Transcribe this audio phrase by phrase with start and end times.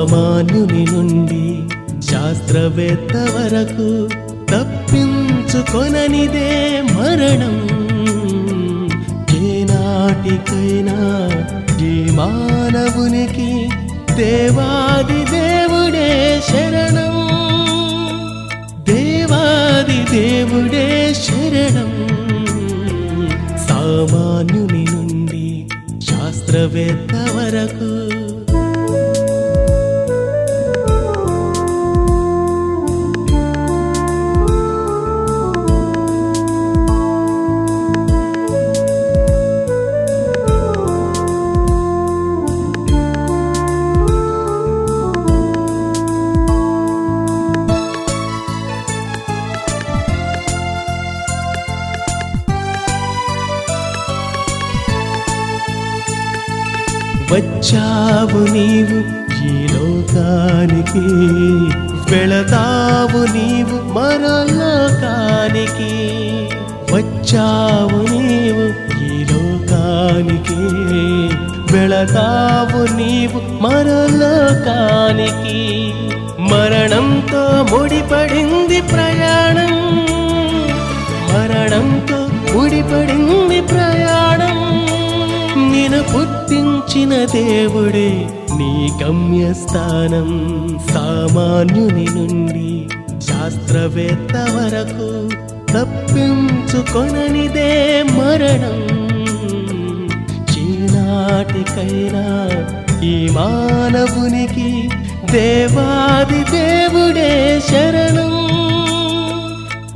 [0.00, 1.68] సామాన్యుని నుండి
[2.02, 4.08] శాస్త్రవేత్త వరకు
[4.50, 7.56] తప్పించుకొననిదే మరణం.
[9.44, 10.98] ఏనాటికైనా
[11.86, 13.68] ఈ మానవునికి
[14.16, 17.16] దేవాది దేవుడే శరణం.
[18.84, 21.92] దేవాది దేవుడే శరణం.
[23.68, 25.68] సామాన్యుని నుండి
[26.00, 28.09] శాస్త్రవేత్త వరకు
[57.30, 58.98] వచ్చావు నీవు
[59.42, 61.04] ఈ లోకానికి
[62.12, 65.92] వెళతావు నీవు మరో లోకానికి
[66.92, 68.66] వచ్చావు నీవు
[69.02, 70.58] ఈ లోకానికి
[71.74, 75.58] వెళతావు నీవు మరో లోకానికి
[76.50, 77.42] మరణంతో
[77.72, 79.74] ముడిపడింది ప్రయాణం
[81.32, 82.18] మరణంతో
[82.54, 83.89] ముడిపడింది ప్రయాణం
[86.00, 88.26] పుట్టించిన దేవుడే
[88.58, 90.30] నీ గమ్యస్థానం.
[90.92, 92.88] సామాన్యుని నుండి
[93.20, 95.28] శాస్త్రవేత్త వరకు
[95.72, 98.80] తప్పించుకొననిదే మరణం.
[100.50, 102.26] చీనాటికైనా
[103.02, 104.90] ఈ మానవునికి
[105.32, 108.34] దేవాది దేవుడే శరణం.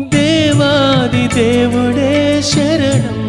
[0.09, 3.24] దేవాది దేవుడే శరణం.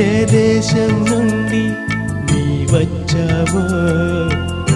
[0.00, 1.64] ఏ దేశం నుండి
[2.28, 3.64] నీ వచ్చావో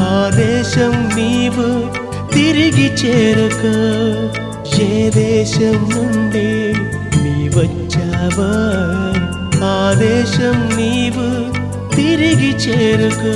[0.07, 1.69] ఆ దేశం నీవు
[2.33, 3.63] తిరిగి చేరక
[4.85, 6.49] ఏ దేశం నుండి
[7.23, 8.51] నీ వచ్చావో
[9.67, 11.27] ఆ దేశం నీవు
[11.97, 13.35] తిరిగి చేరుకో.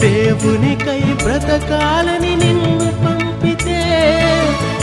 [0.00, 2.72] దేవునికై బ్రతకాలని నిన్ను
[3.02, 3.80] పంపితే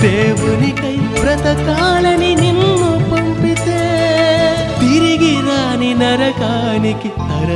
[0.01, 2.68] దేవునికై బ్రతకాలని నిన్ను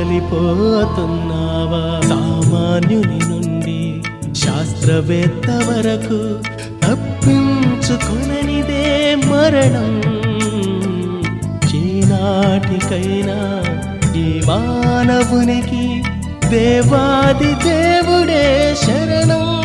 [0.04, 4.02] నరకానికి సామాన్యుని నుండి
[4.34, 6.40] శాస్త్రవేత్త వరకు
[6.86, 10.00] తప్పించుకుననిదే మరణం.
[11.68, 13.62] చీనాటికైనా
[14.16, 16.02] ఈ మానవునికి
[16.48, 19.63] దేవాది దేవుడే శరణం.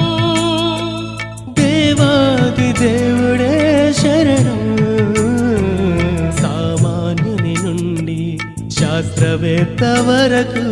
[8.88, 10.64] శాస్త్రవేత్త వరకు